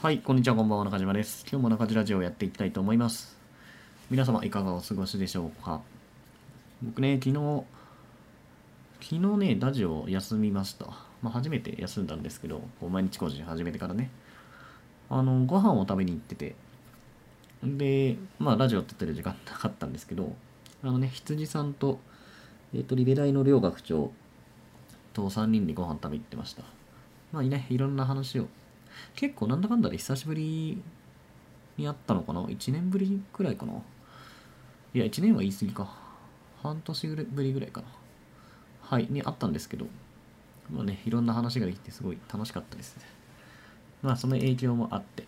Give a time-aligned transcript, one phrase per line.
[0.00, 1.44] はい、こんにちは、こんばんは、中島です。
[1.50, 3.36] 今日も中島ラジオをやっていきたいと思います。
[4.10, 5.80] 皆様、いかがお過ごしでしょうか？
[6.84, 7.64] 僕ね、昨日、
[9.00, 10.86] 昨日ね、ラジオ休みました。
[11.20, 14.12] まあ、初めて休んだんですけど、毎日講師始めてからね、
[15.10, 16.54] あの、ご飯を食べに行ってて、
[17.64, 20.32] で、まあ、ラジオって言ってる時間なかったんですけど、
[20.84, 21.98] あのね、羊さんと、
[22.72, 24.12] えっ、ー、と、リベライの両学長
[25.12, 26.62] と3人でご飯食べ行ってました。
[27.32, 28.46] まあ、いね、いろんな話を
[29.14, 30.82] 結構なんだかんだで久しぶり
[31.76, 33.72] に会ったのかな ?1 年ぶりくらいかな？
[34.94, 35.88] いや、1年は言い過ぎか。
[36.62, 37.86] 半年ぶりぐらいかな。
[38.82, 39.86] はい、に会ったんですけど、
[40.70, 42.96] まあね、いろんな話ができてすごい楽しかったです。
[44.02, 45.24] まあ、その影響もあって、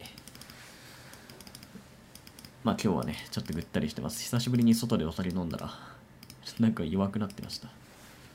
[2.64, 4.23] まあ今日はね、ちょっとぐったりしてます。
[4.23, 5.70] 久しぶりに外でお酒飲んだら、
[6.59, 7.68] なんか弱くなってました。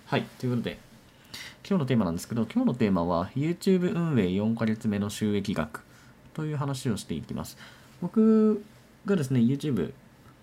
[0.05, 0.77] はい、ということで、
[1.67, 5.81] 今日のテーマなんですけど、今日のテーマは YouTube 運営4ヶ月目の収益額
[6.35, 7.57] という話をしていきます。
[8.03, 8.63] 僕
[9.07, 9.91] がですね、YouTube、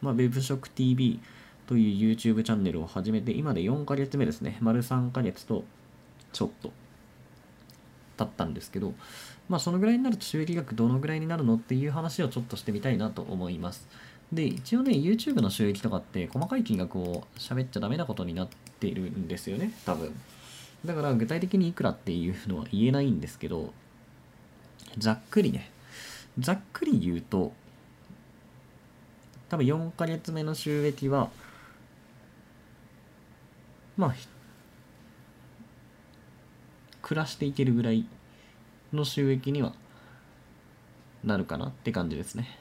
[0.00, 1.20] まあ、WebShockTV
[1.68, 5.62] という YouTube チャンネルを始めて、今で4ヶ月目ですね、丸3ヶ月と
[6.32, 6.72] ちょっと
[8.18, 8.92] 経ったんですけど、
[9.48, 13.86] まあそのぐらいになると収益額どのぐらいになるのっていう話をちょっとしてみたいなと思います。
[14.32, 18.48] で、一応ね、YouTube の収益とかって細かい金額を喋っちゃダメなことになっ
[18.80, 20.12] ているんですよね、多分。
[20.84, 23.72] だから具体的にいくらっていうのは言えないんですけど、
[24.98, 25.70] ざっくりね、
[26.38, 27.52] ざっくり言うと、
[29.48, 31.30] 多分4ヶ月目の収益は、
[33.96, 34.14] まあ、
[37.02, 38.06] 暮らしていけるぐらい
[38.92, 39.74] の収益には
[41.22, 42.58] なるかなって感じですね。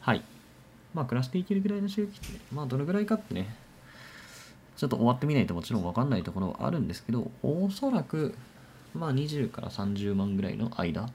[0.00, 0.22] はい。
[0.94, 3.54] まあ、暮らしていけるぐらいの収益って、ねまあ、どのぐらいかってね、
[4.80, 8.34] ちょっと終わってみないともちろんわかんないところはあるんですけど、おそらく、
[8.94, 11.10] まあ20から30万ぐらいの間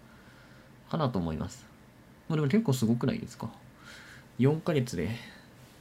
[0.91, 1.65] かなと思います。
[2.29, 3.49] まあでも結構すごくないですか
[4.37, 5.09] ?4 ヶ月で、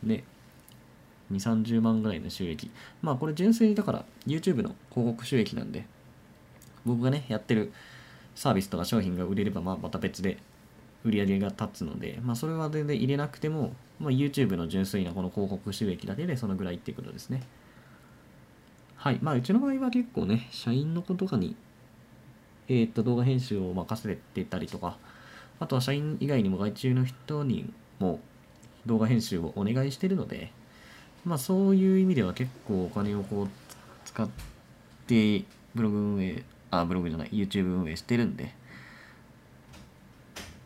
[0.03, 0.25] ね、
[1.31, 2.71] 2、30万ぐらいの収益。
[3.03, 5.85] まあこれ純粋にだから YouTube の広告収益なんで、
[6.87, 7.71] 僕がね、やってる
[8.35, 10.39] サービスとか商品が売れればまあまた別で
[11.05, 17.43] 売り上げが立つので、まあそれは全然入れなくても、まあ、YouTube の純粋なこの広告収益だけでそのぐらいっていうことですね。
[19.05, 19.19] はい。
[19.21, 21.57] まあ、うちの場合は結構ね、社員の子とかに、
[22.69, 24.97] えっ、と、動画編集を任せてたりとか、
[25.61, 28.19] あとは社員以外にも外注の人にも
[28.87, 30.53] 動画編集をお願いしてるので、
[31.23, 33.49] まあ、そういう意味では結構お金をこう、
[34.07, 34.27] 使っ
[35.07, 35.45] て、
[35.75, 38.55] ブログ運営、あ、ブログじゃない、YouTube 運営してるんで、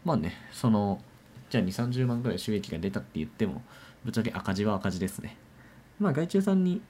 [0.04, 1.02] まあね、その、
[1.50, 3.62] じゃあ2、30万くらい収益が出たって言っても、
[4.04, 5.36] ぶっちゃけ赤字は赤字ですね。
[5.98, 6.80] まあ、外注さんに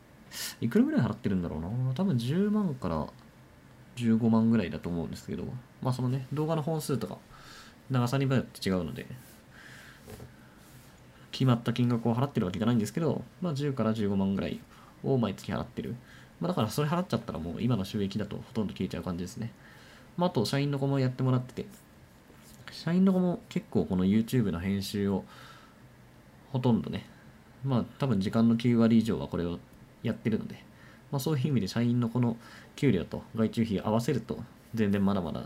[0.61, 1.69] いくらぐらい払ってるんだろうな。
[1.95, 3.07] 多分10万から
[3.97, 5.45] 15万ぐらいだと思うんですけど、
[5.83, 7.19] まあそのね、動画の本数とか、
[7.91, 9.07] 長さによって違うので、
[11.33, 14.61] 決まった金額を払ってるわけじゃないんですけど、まあ10から15万ぐらい
[15.03, 15.95] を毎月払ってる。
[16.41, 19.53] まあだからそれ払っちゃったらもう今の収益だとほとんど消えちゃう感じですね。
[20.17, 21.67] まああと社員の子もやってもらってて、
[22.71, 25.25] 社員の子も結構この YouTube の編集を
[26.53, 27.07] ほとんどね、
[27.65, 29.59] まあ多分時間の9割以上はこれを
[30.03, 30.57] やってるので、
[31.11, 32.37] まあ、そういう意味で社員のこの
[32.77, 34.39] 給料と外注費合わせると
[34.75, 35.45] 全然まだまだ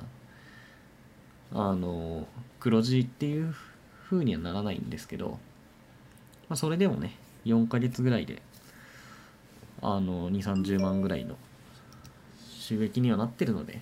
[1.55, 2.27] あの
[2.61, 3.55] 黒字っていう
[4.09, 5.39] 風にはならないんですけど、
[6.49, 8.43] まあ、それでもね4ヶ月ぐらいで
[9.81, 11.37] あの2 3 0万ぐらいの
[12.59, 13.81] 収益にはなってるので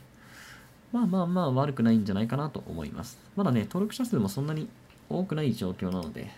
[0.92, 3.18] まあまあまあ悪くないんじゃないかなと思います。
[3.36, 4.68] まだね登録者数もそんなに
[5.08, 6.30] 多くない状況なので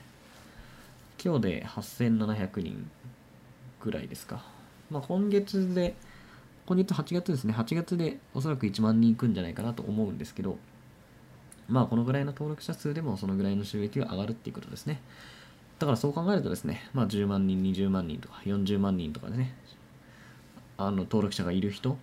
[1.22, 2.90] 今日で8700人
[3.82, 4.44] ぐらいですか。
[4.90, 5.94] まあ、今月で、
[6.66, 10.58] 今月8月ですね、8月でおそらく1万人いくんじゃないかなと思うんですけど、
[11.68, 15.00] まあ、このぐらいの登録者数でもそのぐらいの収益が上がるっていうことですね。
[15.78, 19.54] だからそう考えるとですね、まあ、10万人、20万人とか40万人とかでね、
[20.76, 21.96] あの登録者がいる人っ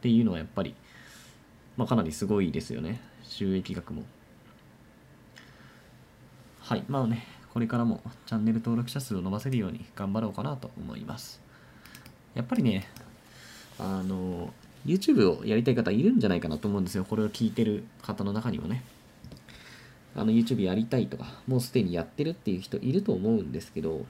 [0.00, 0.74] ていうのはやっぱり、
[1.76, 4.04] まあ、かなりすごいですよね、収益額も。
[6.60, 11.40] はい、まあね、これからもチャンネル登録者数を伸ばせるように頑張ろうかなと思います。
[12.34, 12.86] やっぱりね、
[13.78, 14.52] あの、
[14.86, 17.04] YouTube をやりたい方いるんじゃないかなと思うんですよ。
[17.04, 18.84] これを聞いてる方の中にもね。
[20.16, 24.06] あの YouTube やりたいとか、もうすでにやってるっていう人いると思うんですけど、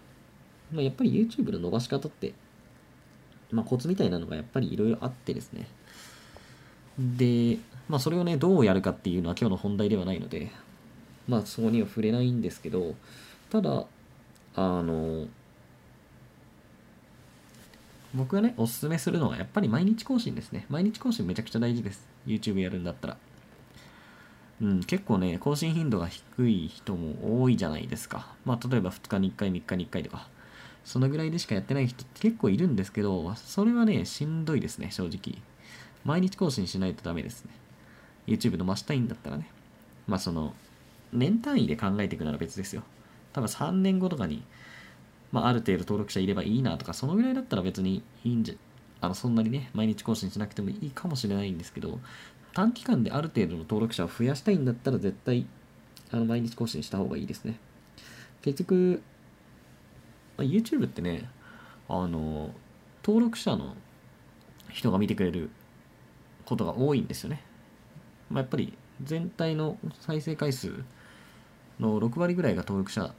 [0.73, 2.33] まあ、やっぱり YouTube の伸ばし方って、
[3.51, 5.67] まあ、コツみたいなのがやっぱりいろいろあってですね。
[6.99, 7.59] で、
[7.89, 10.51] まあ、それをね、どうやるかっていうのは今日の本題ではないので、
[11.29, 12.95] まあ、そこには触れないんですけど、
[13.51, 13.85] ただ、
[14.55, 15.27] あの、
[18.15, 20.67] 僕がね、おすすめするのはやっぱり毎日更新ですね。
[20.69, 22.09] 毎日更新めちゃくちゃ大事です。
[22.27, 23.17] YouTube やるんだったら。
[24.61, 28.35] うん、結構ね、更新頻度が低い人も多いじゃないですか。
[28.45, 30.29] まあ、例えば2日に1回、3日に1回とか、
[30.85, 35.43] そのぐらいでしかやってない人って結構いるんですけど、それはね、しんどいですね、正直。
[36.05, 37.53] 毎日更新しないとダメですね。
[38.27, 39.49] YouTube 伸ばしたいんだったらね。
[40.07, 40.55] まあ、その、
[41.13, 42.83] 年単位で考えていくなら別ですよ。
[43.33, 44.43] 多分3年後とかに、
[45.33, 48.55] まあ、ある程度登録者いればいいなとか、そのぐらいだったら別にいいんじゃ、
[49.01, 52.01] あの、そんなにね、毎日更新しなくてもいいかもしれないんですけど、
[52.53, 55.47] 短期間である程度の登録者を増やしたいんだったら絶対
[56.11, 57.59] あの毎日更新した方がいいですね。
[58.43, 59.03] 結局、
[60.37, 61.31] まあ、YouTube ってね、
[61.89, 62.51] あの、
[63.05, 63.77] 登録者の
[64.69, 65.51] 人が見てくれる
[66.45, 67.43] ことが多いんですよね。
[68.31, 70.83] まあ、やっぱり全体の再生回数
[71.81, 73.13] の6割ぐらいが登録者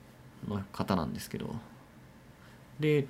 [0.48, 1.56] の方なんですけど、
[2.80, 3.08] で、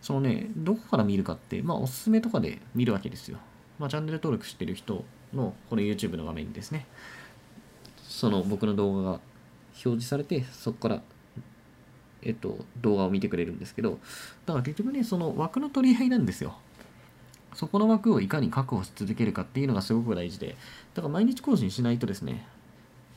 [0.00, 3.38] そのね、どこから見るかって、まあ、おすすめとかで見るわけですよ。
[3.78, 6.86] まあ、チャンネル登録してる人のこの YouTube の画面にですね、
[8.02, 11.02] その僕の動画が表示されて、そこから、
[12.22, 13.98] えっと、動画を見てくれるんですけど、
[14.46, 16.56] だから結局ね、その枠の取り合いなんですよ。
[17.54, 20.56] そこの枠をいかに確保し続けるかっていうのがすごく大事で、
[20.94, 22.46] だから毎日更新しないとですね、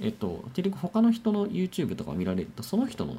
[0.01, 3.18] えっと、結局他の人の YouTube とかを見られると、その人の、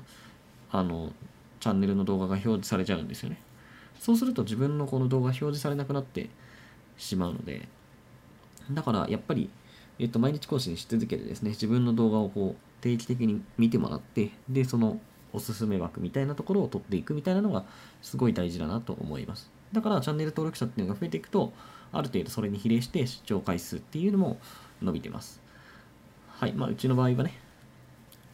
[0.70, 1.12] あの、
[1.61, 3.40] チャンネルの動画が表示されちゃうんですよね。
[4.00, 6.29] そうすると自分のこの動画表示されなくなって
[6.99, 7.69] しまうので、
[8.70, 9.49] だからやっぱり、
[10.00, 15.00] えっと、毎日更新し続けてですね、自分の動画をこう定期的に見てもらって、で、その
[15.32, 17.64] おすすめ枠みたいなところを取っていくみたいなのが
[18.02, 19.50] すごい大事だなと思います。
[19.73, 21.52] だからチャンネル登録者っていうのが増えていくと、
[21.93, 24.38] ある程度それに比例して視聴回数っていうのも
[24.82, 25.42] 伸びてます。
[26.43, 26.53] はい。
[26.55, 27.39] まあ、うちの場合はね、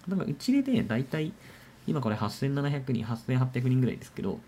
[0.08, 1.30] だからうちでね、大体、
[1.86, 4.38] 今これ8700人、8800人ぐらいですけど、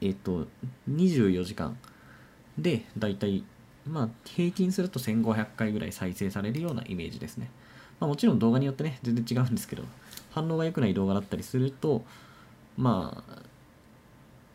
[0.00, 0.46] えっと、
[0.88, 1.76] 24時間
[2.56, 3.42] で、大体、
[3.84, 7.50] まあ、平均すると1500回ぐらい再生されるようなイメージですね。
[7.98, 9.82] まあ、もちろん動画によってね、全然違うんですけど、
[10.30, 12.04] 反応が良くない動画だったりすると、
[12.76, 13.42] まあ、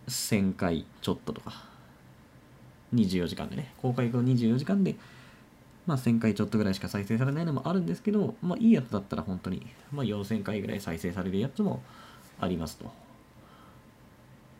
[0.08, 1.66] 1000回ちょっととか、
[2.96, 4.96] 24時間でね、公開後24時間で、
[5.86, 11.82] まあ、1000回ちょっとぐらいしか再生されないのもあるんですけど、まあ、いいやつだったら本当に、まあ、4000回ぐらい再生されるやつも
[12.40, 12.92] ありますと。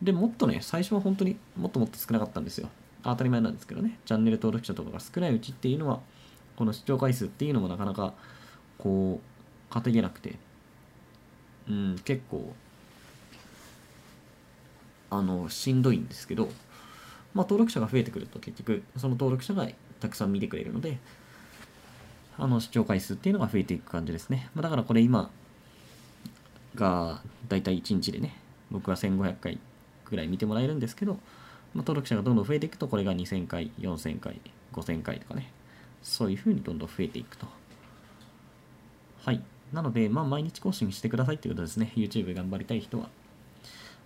[0.02, 2.70] で、もっとね、最初は本当にもっともっと少なかったんですよ。
[3.04, 6.02] 当たり前なんですけどね、チャンネル登録者とかが少ないうちっていうのは、
[6.58, 8.14] この視聴回数っていうのもなかなか、
[8.78, 10.36] こう、稼げなくて、
[11.70, 12.54] うん、結構、
[15.10, 16.50] あの、しんどいんですけど、
[17.34, 19.68] まあ、登録者が増えてくると結局、その登録者が
[20.04, 20.98] たくさん見てくれるので、
[22.38, 24.50] あの、視聴回数っていうのが増えていく感じですね。
[24.54, 25.30] まあ、だからこれ今
[26.76, 28.36] が、だいたい1日でね、
[28.70, 29.60] 僕は1500回
[30.06, 31.20] ぐらい見てもらえるんですけど、まあ、
[31.78, 34.42] 登録者がどんどん増えていくと、これが2000回、4000回、
[34.74, 35.52] 5000回とかね、
[36.02, 37.48] そういう風にどんどん増えていくと。
[39.24, 39.42] はい。
[39.72, 41.94] なので、まあ、毎日更新してくださいっていうことですね。
[41.96, 43.10] YouTube 頑張りたい人は。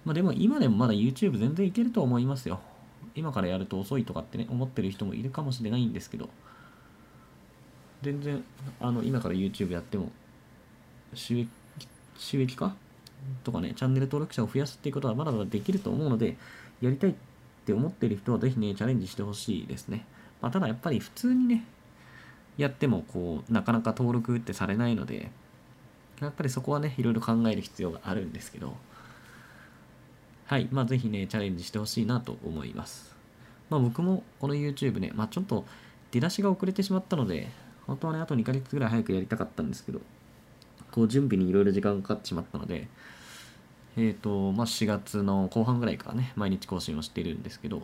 [0.05, 2.59] まあ、でも今でもまだ YouTube 全然いけると思いますよ。
[3.17, 6.29] 今からやると遅いとかってね、思ってる人もいるかもしれないんですけど、
[8.01, 8.43] 全然、
[8.79, 10.11] あの、今から YouTube やっても、
[11.13, 11.49] 収益、
[12.17, 12.75] 収益化？
[13.43, 16.37] とかね、チャンネル登録者を増やすっていうことはまだまだできると思うので、
[16.79, 17.13] やりたいっ
[17.65, 20.05] て思ってる人はぜひね、チャレンジしてほしいですね。
[20.39, 21.65] まあ、ただやっぱり普通にね、
[22.57, 25.31] やってもこう、なかなか登録ってされないので、
[26.21, 28.77] やっぱりそこはね、いろいろ考える必要があるんですけど、
[30.45, 30.69] はい。
[30.71, 33.16] まあ、ぜひね、チャレンジしてほしいなと思います。
[33.69, 35.65] まあ、僕もこの YouTube ね、まあ、ちょっと
[36.11, 37.49] 出だしが遅れてしまったので、
[37.85, 40.01] 本当はね、あと2ヶ月ぐらい早くやりたかったんですけど、
[40.91, 42.87] こう、準備にいろいろ時間がかかってしまったので、
[43.97, 47.83] えっ、ー、と、まあ、4月の後半ぐらいからね、毎日更新をしているんですけど、だ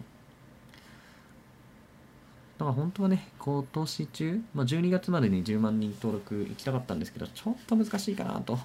[2.60, 8.60] から本当はね、今年中、まあ、12月までに10万人登録行きたかったんですけど、ちょっと難しいかなと。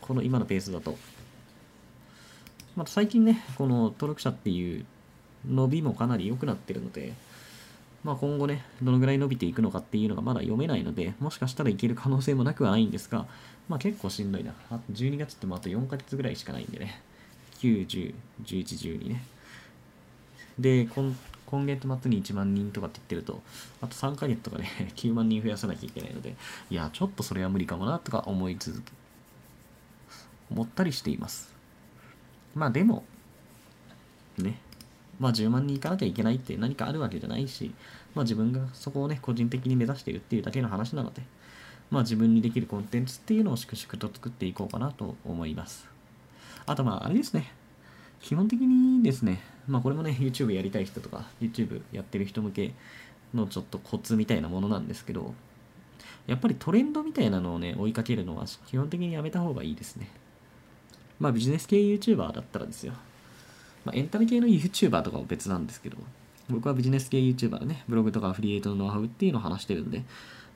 [0.00, 0.96] この今のペースだと。
[2.76, 4.86] また最近ね、この登録者っていう
[5.46, 7.12] 伸びもかなり良くなってるので、
[8.04, 13.26] まあ今後ね、どのぐらい伸びていくのかっていうのがまだ読めないので、もしかしたらいける可能性もなくはないんですが、
[13.68, 14.54] まあ結構しんどいな。
[14.70, 17.00] あと12月ってもあと4ヶ月ぐらいしかないんでね。
[17.58, 18.14] 9、10、
[18.44, 19.24] 11、12ね。
[20.58, 21.14] で、今
[21.48, 23.40] 今月末に1万人とかって言ってると、
[23.80, 24.64] あと3ヶ月とかで、
[24.96, 26.36] 9万人増やさなきゃいけないので、
[26.68, 28.92] いや、ちょっとそれは無理かもなとか思い続け、
[30.50, 31.54] 思ったりしています。
[32.54, 33.02] まあでも、
[34.36, 34.58] ね、
[35.18, 37.72] まあ10万人いかなきゃいけないって何かあるわけじゃないし、
[38.14, 41.22] まあ自分がそこをね、個人的に目指しているっていうだけの話なので、
[41.90, 45.88] まあ自分にできるコンテンツっていうのを粛々と作っていこうかなと思います。
[46.66, 47.52] あとまああれですね、
[48.20, 52.72] 基本的にですね、まあこれもね、YouTube やりたい人とか、YouTube やってる人向け
[53.34, 55.34] のちょっとコツみたいなものなんですけど、
[56.26, 60.08] やっぱりトレンドみたいなのをね、追いかけるのは基本的にやめた方がいいですね。
[61.18, 62.92] まあビジネス系 YouTuber だったらですよ。
[63.88, 65.96] まあエンタメ系の YouTuber とかも別なんですけど、
[66.50, 70.04] 僕はビジネス系 YouTuber ね、ブログとかアフリエイトのノウハウっていうのを話してるんで、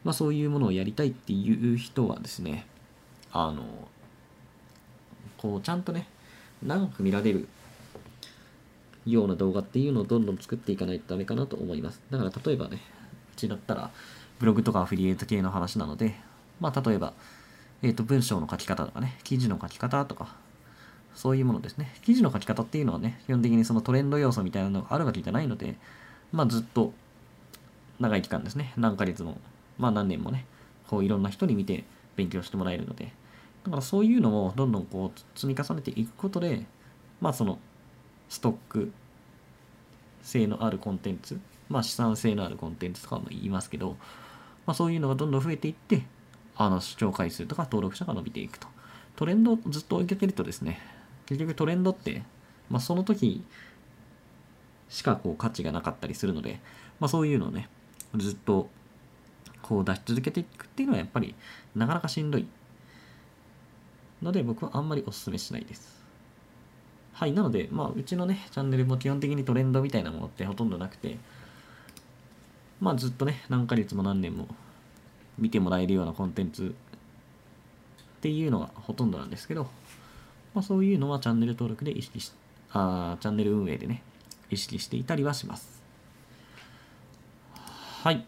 [0.04, 2.66] まあそういうものをやりたいっていう人はですね、
[3.32, 3.88] あの、
[5.38, 6.08] こうちゃんとね、
[6.62, 7.48] 長く見られる
[9.06, 12.02] ような動画っていうのをどんどん作っていかないとダメかなと思います。
[12.10, 12.82] だから例えばね、
[13.32, 13.90] うちだったら
[14.38, 16.16] ブログとかアフィリエイト系の話なので、
[16.60, 17.14] まあ例えば、
[17.80, 20.36] えっ、ー、と文章の書き方とかね、記事の書き方とか、
[21.14, 21.94] そういうものですね。
[22.02, 25.76] 記事の書き方っていうのはね、基本的にそのトレンド要素みたいなのがあるわけじゃないので、
[26.32, 26.92] まあずっと
[28.00, 29.38] 長い期間ですね、何ヶ月も、
[29.78, 30.46] まあ何年もね、
[30.88, 31.84] こういろんな人に見て
[32.16, 33.12] 勉強してもらえるので、
[33.64, 36.64] だからそういうのをどんどんこう積み重ねていくことで、
[37.20, 37.58] まあその
[38.28, 38.92] ストック
[40.22, 41.38] 性のあるコンテンツ、
[41.68, 43.96] まあ資産性のあるコンテンツとかも言いますけど、
[44.66, 46.02] まあそういうのがどんどん増えていって、
[46.56, 48.68] あの視聴回数とか登録者が伸びていくと。
[49.14, 50.80] トレンドをずっと追いかけるとですね、
[51.32, 52.22] 結局トレンドって、
[52.70, 53.44] まあその時
[54.88, 56.60] しかこう価値がなかったりするので、
[57.00, 57.68] まあそういうのをね、
[58.16, 58.68] ずっと
[59.62, 61.34] こう出し続けていくっていうのはやっぱり
[61.74, 62.46] なかなかしんどい
[64.20, 66.02] ので僕はあんまりお勧めしないです。
[67.14, 71.18] はい、なので、まあ、うちのね、チャンネルも基本的にトレンドみたいなものってほとんどなくて、
[72.80, 74.48] まあ、ずっとね、何ヶ月も何年も
[75.38, 76.74] 見てもらえるようなコンテンツ
[78.18, 79.68] っていうのがほとんどなんですけど、
[80.54, 82.32] まあ、そういうのはチャンネル登録で意識し、
[82.72, 84.02] あチャンネル運営でね、
[84.50, 85.82] 意識していたりはします。
[88.02, 88.24] はい。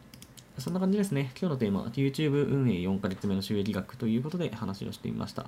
[0.59, 1.33] そんな感じですね。
[1.39, 5.47] 今日のテーマは YouTube 運営4ヶ月目の収益額ということで話をしてみました。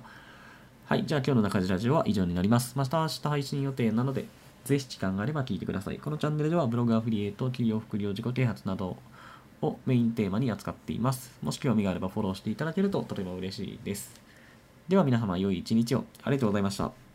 [0.85, 1.05] はい。
[1.05, 2.77] じゃあ今日の中地ラジオは以上になります。
[2.77, 4.25] また明日配信予定なので、
[4.65, 5.97] ぜひ時間があれば聞いてください。
[5.97, 8.97] このチャンネルではブログアフリエイト、企業副業、自己啓発など
[9.61, 11.31] をメインテーマに扱っています。
[11.41, 14.26] もし興味があればフォローしていただけるととても嬉しいです。
[14.89, 17.06] では皆様良い一日をありがとうございました。